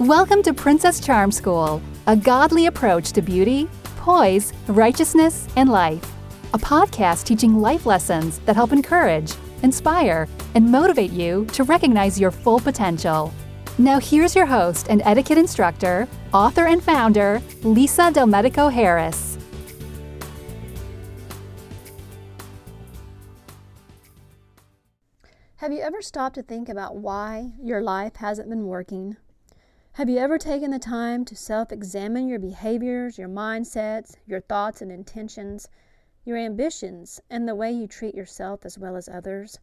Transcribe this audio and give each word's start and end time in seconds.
Welcome 0.00 0.42
to 0.44 0.54
Princess 0.54 0.98
Charm 0.98 1.30
School, 1.30 1.82
a 2.06 2.16
godly 2.16 2.64
approach 2.64 3.12
to 3.12 3.20
beauty, 3.20 3.68
poise, 3.98 4.54
righteousness, 4.66 5.46
and 5.56 5.68
life. 5.68 6.02
A 6.54 6.58
podcast 6.58 7.24
teaching 7.24 7.60
life 7.60 7.84
lessons 7.84 8.38
that 8.46 8.56
help 8.56 8.72
encourage, 8.72 9.34
inspire, 9.62 10.26
and 10.54 10.72
motivate 10.72 11.10
you 11.10 11.44
to 11.52 11.64
recognize 11.64 12.18
your 12.18 12.30
full 12.30 12.58
potential. 12.60 13.30
Now, 13.76 14.00
here's 14.00 14.34
your 14.34 14.46
host 14.46 14.86
and 14.88 15.02
etiquette 15.04 15.36
instructor, 15.36 16.08
author 16.32 16.66
and 16.68 16.82
founder, 16.82 17.42
Lisa 17.62 18.10
Del 18.10 18.26
Medico 18.26 18.70
Harris. 18.70 19.36
Have 25.56 25.72
you 25.72 25.80
ever 25.80 26.00
stopped 26.00 26.36
to 26.36 26.42
think 26.42 26.70
about 26.70 26.96
why 26.96 27.52
your 27.62 27.82
life 27.82 28.16
hasn't 28.16 28.48
been 28.48 28.64
working? 28.64 29.18
Have 29.94 30.08
you 30.08 30.18
ever 30.18 30.38
taken 30.38 30.70
the 30.70 30.78
time 30.78 31.24
to 31.24 31.34
self 31.34 31.72
examine 31.72 32.28
your 32.28 32.38
behaviors, 32.38 33.18
your 33.18 33.28
mindsets, 33.28 34.14
your 34.24 34.40
thoughts 34.40 34.80
and 34.80 34.92
intentions, 34.92 35.68
your 36.24 36.36
ambitions, 36.36 37.20
and 37.28 37.48
the 37.48 37.56
way 37.56 37.72
you 37.72 37.88
treat 37.88 38.14
yourself 38.14 38.64
as 38.64 38.78
well 38.78 38.94
as 38.94 39.08
others? 39.08 39.58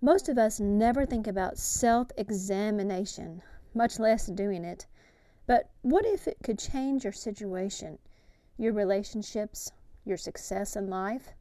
Most 0.00 0.30
of 0.30 0.38
us 0.38 0.58
never 0.58 1.04
think 1.04 1.26
about 1.26 1.58
self 1.58 2.10
examination, 2.16 3.42
much 3.74 3.98
less 3.98 4.26
doing 4.26 4.64
it. 4.64 4.86
But 5.46 5.68
what 5.82 6.06
if 6.06 6.26
it 6.26 6.38
could 6.42 6.58
change 6.58 7.04
your 7.04 7.12
situation, 7.12 7.98
your 8.56 8.72
relationships, 8.72 9.70
your 10.06 10.16
success 10.16 10.76
in 10.76 10.88
life? 10.88 11.34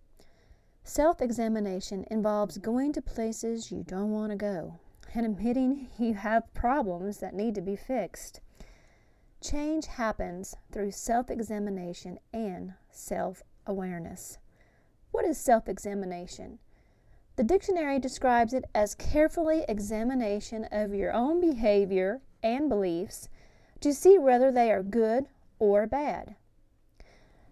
Self 0.84 1.22
examination 1.22 2.06
involves 2.12 2.58
going 2.58 2.92
to 2.92 3.02
places 3.02 3.72
you 3.72 3.84
don't 3.84 4.12
want 4.12 4.32
to 4.32 4.36
go 4.36 4.82
and 5.14 5.26
admitting 5.26 5.90
you 6.00 6.14
have 6.14 6.54
problems 6.54 7.18
that 7.18 7.34
need 7.34 7.56
to 7.56 7.62
be 7.62 7.76
fixed. 7.76 8.40
Change 9.42 9.88
happens 9.88 10.56
through 10.72 10.92
self 10.92 11.30
examination 11.30 12.20
and 12.34 12.74
self 12.92 13.42
awareness. 13.66 14.38
What 15.12 15.26
is 15.26 15.38
self 15.38 15.68
examination? 15.68 16.60
The 17.36 17.44
dictionary 17.44 18.00
describes 18.00 18.54
it 18.54 18.66
as 18.76 18.94
carefully 18.94 19.66
examination 19.68 20.66
of 20.72 20.94
your 20.94 21.12
own 21.12 21.42
behavior 21.42 22.22
and 22.44 22.70
beliefs 22.70 23.30
to 23.80 23.94
see 23.94 24.18
whether 24.18 24.52
they 24.52 24.72
are 24.72 24.84
good 24.84 25.26
or 25.58 25.88
bad. 25.88 26.36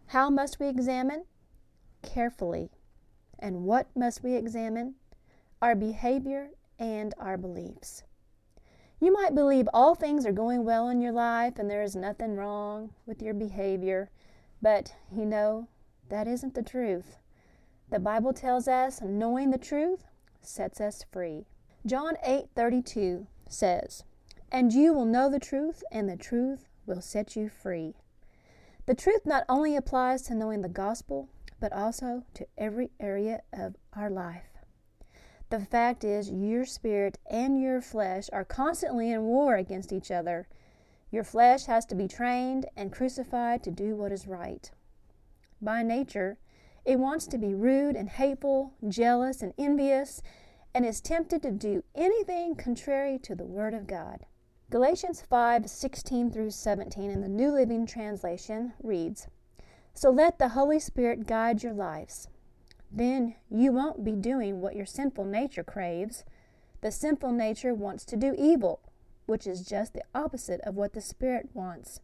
How 0.07 0.29
must 0.29 0.59
we 0.59 0.67
examine? 0.67 1.25
Carefully. 2.01 2.71
And 3.39 3.63
what 3.63 3.87
must 3.95 4.23
we 4.23 4.35
examine? 4.35 4.95
Our 5.61 5.75
behavior 5.75 6.49
and 6.79 7.13
our 7.19 7.37
beliefs. 7.37 8.03
You 8.99 9.13
might 9.13 9.35
believe 9.35 9.69
all 9.73 9.95
things 9.95 10.25
are 10.25 10.31
going 10.31 10.65
well 10.65 10.89
in 10.89 11.01
your 11.01 11.11
life 11.11 11.59
and 11.59 11.69
there 11.69 11.83
is 11.83 11.95
nothing 11.95 12.35
wrong 12.35 12.93
with 13.05 13.21
your 13.21 13.33
behavior, 13.33 14.09
but 14.61 14.95
you 15.11 15.25
know, 15.25 15.67
that 16.09 16.27
isn't 16.27 16.55
the 16.55 16.63
truth. 16.63 17.17
The 17.89 17.99
Bible 17.99 18.33
tells 18.33 18.67
us 18.67 19.01
knowing 19.01 19.51
the 19.51 19.57
truth 19.57 20.05
sets 20.41 20.81
us 20.81 21.03
free. 21.11 21.45
John 21.85 22.17
8:32 22.23 23.27
says, 23.47 24.03
"And 24.51 24.73
you 24.73 24.93
will 24.93 25.05
know 25.05 25.29
the 25.29 25.39
truth, 25.39 25.83
and 25.91 26.09
the 26.09 26.17
truth 26.17 26.67
will 26.85 27.01
set 27.01 27.35
you 27.35 27.49
free." 27.49 27.95
The 28.85 28.95
truth 28.95 29.25
not 29.25 29.45
only 29.47 29.75
applies 29.75 30.23
to 30.23 30.35
knowing 30.35 30.61
the 30.61 30.69
gospel, 30.69 31.29
but 31.59 31.71
also 31.71 32.23
to 32.33 32.47
every 32.57 32.91
area 32.99 33.41
of 33.53 33.75
our 33.93 34.09
life. 34.09 34.48
The 35.49 35.59
fact 35.59 36.03
is, 36.03 36.29
your 36.29 36.63
spirit 36.63 37.17
and 37.27 37.59
your 37.59 37.81
flesh 37.81 38.29
are 38.31 38.45
constantly 38.45 39.11
in 39.11 39.23
war 39.23 39.55
against 39.55 39.91
each 39.91 40.11
other. 40.11 40.47
Your 41.09 41.23
flesh 41.23 41.65
has 41.65 41.85
to 41.87 41.95
be 41.95 42.07
trained 42.07 42.67
and 42.77 42.91
crucified 42.91 43.63
to 43.63 43.71
do 43.71 43.95
what 43.95 44.11
is 44.11 44.27
right. 44.27 44.69
By 45.59 45.81
nature, 45.81 46.37
it 46.85 46.99
wants 46.99 47.25
to 47.27 47.39
be 47.39 47.55
rude 47.55 47.95
and 47.95 48.09
hateful, 48.09 48.73
jealous 48.87 49.41
and 49.41 49.53
envious, 49.57 50.21
and 50.73 50.85
is 50.85 51.01
tempted 51.01 51.41
to 51.41 51.51
do 51.51 51.83
anything 51.95 52.53
contrary 52.53 53.17
to 53.19 53.33
the 53.33 53.45
Word 53.45 53.73
of 53.73 53.87
God. 53.87 54.27
Galatians 54.69 55.21
5 55.21 55.67
16 55.67 56.29
through 56.29 56.51
17 56.51 57.09
in 57.09 57.21
the 57.21 57.27
New 57.27 57.51
Living 57.51 57.87
Translation 57.87 58.73
reads 58.83 59.27
So 59.95 60.11
let 60.11 60.37
the 60.37 60.49
Holy 60.49 60.79
Spirit 60.79 61.25
guide 61.25 61.63
your 61.63 61.73
lives 61.73 62.27
then 62.91 63.35
you 63.49 63.71
won't 63.71 64.03
be 64.03 64.13
doing 64.13 64.61
what 64.61 64.75
your 64.75 64.85
sinful 64.85 65.25
nature 65.25 65.63
craves. 65.63 66.23
The 66.81 66.91
sinful 66.91 67.31
nature 67.31 67.73
wants 67.73 68.05
to 68.05 68.17
do 68.17 68.35
evil, 68.37 68.79
which 69.25 69.45
is 69.45 69.61
just 69.61 69.93
the 69.93 70.03
opposite 70.15 70.61
of 70.61 70.75
what 70.75 70.93
the 70.93 71.01
Spirit 71.01 71.49
wants. 71.53 71.99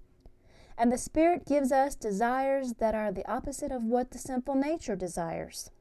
And 0.78 0.91
the 0.91 0.97
Spirit 0.97 1.46
gives 1.46 1.72
us 1.72 1.96
desires 1.96 2.73
that 2.79 2.94
are 2.94 3.12
the 3.12 3.29
opposite 3.29 3.72
of 3.72 3.84
what 3.84 4.12
the 4.12 4.18
sinful 4.18 4.56
nature 4.56 4.96
desires. 4.96 5.72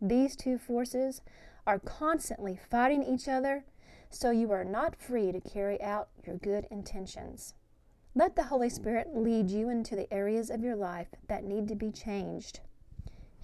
These 0.00 0.36
two 0.36 0.58
forces 0.58 1.22
are 1.66 1.78
constantly 1.78 2.58
fighting 2.70 3.02
each 3.02 3.26
other, 3.26 3.64
so 4.10 4.30
you 4.30 4.52
are 4.52 4.64
not 4.64 4.94
free 4.94 5.32
to 5.32 5.40
carry 5.40 5.80
out 5.82 6.08
your 6.24 6.36
good 6.36 6.66
intentions. 6.70 7.54
Let 8.14 8.36
the 8.36 8.44
Holy 8.44 8.70
Spirit 8.70 9.08
lead 9.14 9.50
you 9.50 9.68
into 9.68 9.96
the 9.96 10.12
areas 10.12 10.50
of 10.50 10.62
your 10.62 10.76
life 10.76 11.08
that 11.28 11.44
need 11.44 11.68
to 11.68 11.74
be 11.74 11.90
changed. 11.90 12.60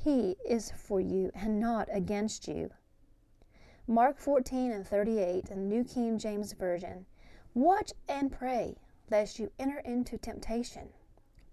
He 0.05 0.37
is 0.45 0.71
for 0.71 1.01
you 1.01 1.31
and 1.35 1.59
not 1.59 1.89
against 1.91 2.47
you. 2.47 2.73
Mark 3.87 4.19
14 4.19 4.71
and 4.71 4.87
38 4.87 5.49
in 5.49 5.67
New 5.67 5.83
King 5.83 6.19
James 6.19 6.53
Version. 6.53 7.07
Watch 7.55 7.95
and 8.07 8.31
pray, 8.31 8.77
lest 9.11 9.39
you 9.39 9.51
enter 9.59 9.79
into 9.79 10.19
temptation. 10.19 10.91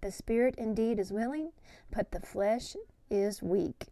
The 0.02 0.12
spirit 0.12 0.54
indeed 0.58 0.98
is 0.98 1.10
willing, 1.10 1.52
but 1.90 2.10
the 2.10 2.20
flesh 2.20 2.76
is 3.08 3.42
weak. 3.42 3.86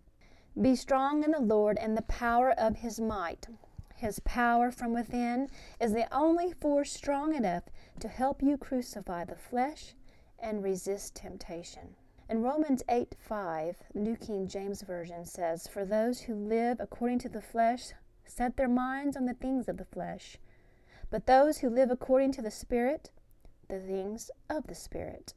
Be 0.61 0.77
strong 0.77 1.25
in 1.25 1.31
the 1.31 1.41
Lord 1.41 1.79
and 1.79 1.97
the 1.97 2.03
power 2.03 2.51
of 2.51 2.77
his 2.77 3.01
might. 3.01 3.49
His 3.95 4.19
power 4.19 4.71
from 4.71 4.93
within 4.93 5.49
is 5.81 5.95
the 5.95 6.15
only 6.15 6.53
force 6.53 6.93
strong 6.93 7.35
enough 7.35 7.65
to 8.01 8.09
help 8.09 8.43
you 8.43 8.59
crucify 8.59 9.25
the 9.25 9.37
flesh 9.37 9.95
and 10.39 10.63
resist 10.63 11.15
temptation. 11.15 11.97
In 12.31 12.43
Romans 12.43 12.85
8 12.89 13.17
5, 13.19 13.77
New 13.93 14.15
King 14.15 14.47
James 14.47 14.83
Version 14.83 15.25
says, 15.25 15.67
For 15.67 15.85
those 15.85 16.21
who 16.21 16.35
live 16.37 16.79
according 16.79 17.19
to 17.21 17.29
the 17.29 17.43
flesh 17.43 17.91
set 18.25 18.57
their 18.57 18.69
minds 18.69 19.17
on 19.17 19.27
the 19.27 19.35
things 19.35 19.69
of 19.69 19.79
the 19.79 19.85
flesh, 19.85 20.37
but 21.11 21.27
those 21.27 21.59
who 21.59 21.69
live 21.69 21.91
according 21.91 22.31
to 22.35 22.41
the 22.41 22.53
Spirit, 22.53 23.11
the 23.67 23.81
things 23.81 24.31
of 24.49 24.69
the 24.69 24.77
Spirit. 24.77 25.35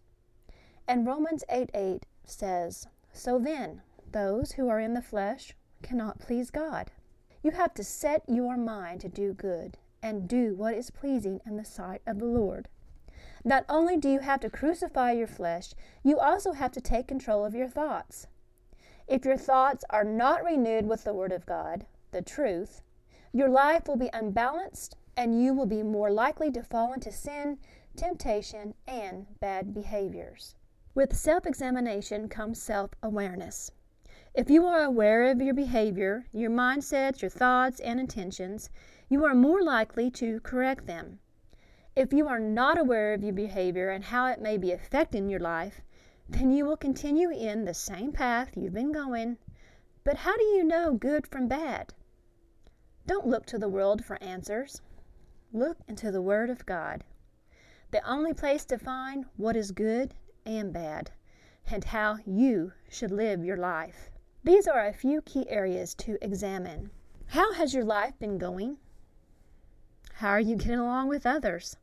And 0.88 1.08
Romans 1.08 1.44
8 1.50 1.72
8 1.74 2.06
says, 2.26 2.88
So 3.12 3.40
then, 3.40 3.82
those 4.12 4.52
who 4.52 4.70
are 4.70 4.80
in 4.80 4.94
the 4.94 5.02
flesh 5.02 5.56
cannot 5.82 6.20
please 6.20 6.52
God. 6.52 6.92
You 7.42 7.50
have 7.50 7.74
to 7.74 7.84
set 7.84 8.22
your 8.28 8.56
mind 8.56 9.02
to 9.02 9.10
do 9.10 9.34
good 9.34 9.80
and 10.04 10.28
do 10.28 10.54
what 10.54 10.76
is 10.76 10.92
pleasing 10.92 11.42
in 11.44 11.58
the 11.58 11.66
sight 11.66 12.04
of 12.06 12.20
the 12.20 12.26
Lord. 12.26 12.70
Not 13.44 13.66
only 13.70 13.98
do 13.98 14.10
you 14.10 14.20
have 14.20 14.40
to 14.42 14.50
crucify 14.50 15.12
your 15.12 15.28
flesh, 15.28 15.74
you 16.04 16.20
also 16.20 16.54
have 16.54 16.72
to 16.74 16.82
take 16.82 17.08
control 17.08 17.46
of 17.46 17.56
your 17.56 17.68
thoughts. 17.68 18.28
If 19.08 19.26
your 19.26 19.38
thoughts 19.38 19.84
are 19.90 20.04
not 20.04 20.44
renewed 20.44 20.88
with 20.88 21.04
the 21.04 21.14
Word 21.14 21.32
of 21.32 21.46
God, 21.46 21.86
the 22.12 22.22
truth, 22.22 22.82
your 23.32 23.50
life 23.50 23.88
will 23.88 23.98
be 23.98 24.10
unbalanced 24.14 24.96
and 25.18 25.42
you 25.42 25.54
will 25.54 25.66
be 25.66 25.84
more 25.84 26.12
likely 26.12 26.52
to 26.52 26.64
fall 26.64 26.94
into 26.94 27.12
sin, 27.12 27.60
temptation, 27.96 28.74
and 28.88 29.28
bad 29.40 29.74
behaviors. 29.74 30.56
With 30.96 31.16
self 31.16 31.46
examination 31.46 32.30
comes 32.30 32.62
self 32.62 32.92
awareness. 33.02 33.72
If 34.34 34.50
you 34.50 34.66
are 34.66 34.84
aware 34.84 35.30
of 35.30 35.42
your 35.42 35.54
behavior, 35.54 36.26
your 36.32 36.50
mindsets, 36.50 37.22
your 37.22 37.30
thoughts, 37.30 37.80
and 37.80 38.00
intentions, 38.00 38.70
you 39.10 39.26
are 39.26 39.36
more 39.36 39.62
likely 39.62 40.10
to 40.12 40.40
correct 40.40 40.88
them. 40.88 41.20
If 41.96 42.12
you 42.12 42.28
are 42.28 42.40
not 42.40 42.80
aware 42.80 43.14
of 43.14 43.24
your 43.24 43.34
behavior 43.34 43.90
and 43.90 44.04
how 44.04 44.26
it 44.26 44.42
may 44.42 44.58
be 44.58 44.72
affecting 44.72 45.30
your 45.30 45.40
life, 45.40 45.82
then 46.28 46.52
you 46.52 46.66
will 46.66 46.76
continue 46.76 47.30
in 47.30 47.66
the 47.66 47.74
same 47.76 48.12
path 48.12 48.58
you've 48.58 48.74
been 48.74 48.92
going. 48.92 49.38
But 50.04 50.18
how 50.18 50.36
do 50.36 50.44
you 50.44 50.64
know 50.64 50.94
good 50.94 51.28
from 51.28 51.48
bad? 51.48 51.94
Don't 53.06 53.28
look 53.28 53.46
to 53.46 53.60
the 53.60 53.70
world 53.70 54.04
for 54.04 54.22
answers. 54.24 54.82
Look 55.52 55.78
into 55.88 56.10
the 56.10 56.22
Word 56.22 56.50
of 56.50 56.66
God, 56.66 57.04
the 57.92 58.02
only 58.10 58.34
place 58.34 58.66
to 58.66 58.80
find 58.80 59.26
what 59.38 59.56
is 59.56 59.72
good 59.72 60.16
and 60.48 60.74
bad, 60.74 61.12
and 61.70 61.84
how 61.84 62.18
you 62.26 62.74
should 62.90 63.12
live 63.12 63.46
your 63.46 63.58
life. 63.58 64.10
These 64.44 64.68
are 64.68 64.88
a 64.88 64.94
few 64.94 65.22
key 65.22 65.48
areas 65.48 65.94
to 65.96 66.18
examine. 66.26 66.90
How 67.28 67.54
has 67.54 67.76
your 67.76 67.86
life 67.86 68.18
been 68.18 68.40
going? 68.40 68.78
How 70.14 70.30
are 70.30 70.40
you 70.40 70.56
getting 70.56 70.80
along 70.80 71.08
with 71.10 71.28
others? 71.28 71.78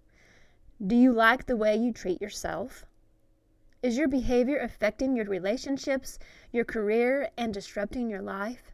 Do 0.86 0.96
you 0.96 1.12
like 1.12 1.44
the 1.44 1.58
way 1.58 1.76
you 1.76 1.92
treat 1.92 2.22
yourself? 2.22 2.86
Is 3.82 3.98
your 3.98 4.08
behavior 4.08 4.58
affecting 4.58 5.14
your 5.14 5.26
relationships, 5.26 6.18
your 6.52 6.64
career, 6.64 7.28
and 7.36 7.52
disrupting 7.52 8.08
your 8.08 8.22
life? 8.22 8.72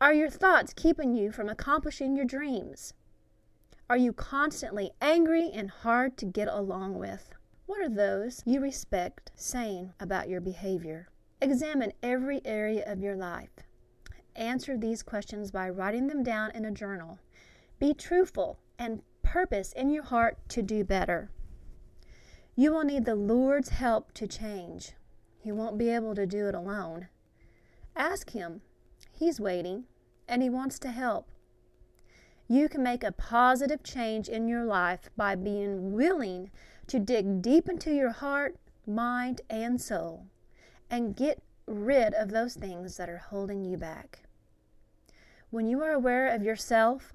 Are 0.00 0.12
your 0.12 0.28
thoughts 0.28 0.74
keeping 0.74 1.14
you 1.14 1.30
from 1.30 1.48
accomplishing 1.48 2.16
your 2.16 2.24
dreams? 2.24 2.92
Are 3.88 3.96
you 3.96 4.12
constantly 4.12 4.90
angry 5.00 5.48
and 5.52 5.70
hard 5.70 6.16
to 6.16 6.26
get 6.26 6.48
along 6.48 6.98
with? 6.98 7.34
What 7.66 7.80
are 7.80 7.88
those 7.88 8.42
you 8.44 8.58
respect 8.58 9.30
saying 9.36 9.92
about 10.00 10.28
your 10.28 10.40
behavior? 10.40 11.08
Examine 11.40 11.92
every 12.02 12.40
area 12.44 12.82
of 12.90 12.98
your 12.98 13.14
life. 13.14 13.50
Answer 14.34 14.76
these 14.76 15.04
questions 15.04 15.52
by 15.52 15.70
writing 15.70 16.08
them 16.08 16.24
down 16.24 16.50
in 16.50 16.64
a 16.64 16.72
journal. 16.72 17.20
Be 17.78 17.94
truthful 17.94 18.58
and 18.76 19.02
purpose 19.30 19.72
in 19.74 19.90
your 19.90 20.02
heart 20.02 20.36
to 20.48 20.60
do 20.60 20.82
better. 20.82 21.30
You 22.56 22.72
will 22.72 22.82
need 22.82 23.04
the 23.04 23.14
Lord's 23.14 23.68
help 23.68 24.12
to 24.14 24.26
change. 24.26 24.94
You 25.44 25.54
won't 25.54 25.78
be 25.78 25.88
able 25.88 26.16
to 26.16 26.26
do 26.26 26.48
it 26.48 26.54
alone. 26.56 27.06
Ask 27.94 28.30
Him. 28.30 28.60
He's 29.12 29.38
waiting 29.38 29.84
and 30.26 30.42
He 30.42 30.50
wants 30.50 30.80
to 30.80 30.90
help. 30.90 31.28
You 32.48 32.68
can 32.68 32.82
make 32.82 33.04
a 33.04 33.12
positive 33.12 33.84
change 33.84 34.28
in 34.28 34.48
your 34.48 34.64
life 34.64 35.10
by 35.16 35.36
being 35.36 35.92
willing 35.92 36.50
to 36.88 36.98
dig 36.98 37.40
deep 37.40 37.68
into 37.68 37.94
your 37.94 38.10
heart, 38.10 38.56
mind, 38.84 39.42
and 39.48 39.80
soul 39.80 40.26
and 40.90 41.14
get 41.14 41.40
rid 41.68 42.14
of 42.14 42.30
those 42.30 42.54
things 42.54 42.96
that 42.96 43.08
are 43.08 43.18
holding 43.30 43.64
you 43.64 43.76
back. 43.76 44.24
When 45.50 45.68
you 45.68 45.80
are 45.84 45.92
aware 45.92 46.26
of 46.26 46.42
yourself, 46.42 47.12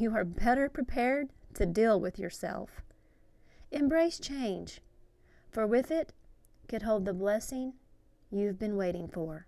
you 0.00 0.14
are 0.14 0.24
better 0.24 0.68
prepared 0.68 1.28
to 1.54 1.66
deal 1.66 2.00
with 2.00 2.18
yourself. 2.18 2.82
Embrace 3.70 4.18
change, 4.18 4.80
for 5.50 5.66
with 5.66 5.90
it 5.90 6.12
could 6.68 6.82
hold 6.82 7.04
the 7.04 7.12
blessing 7.12 7.74
you've 8.30 8.58
been 8.58 8.76
waiting 8.76 9.08
for. 9.08 9.46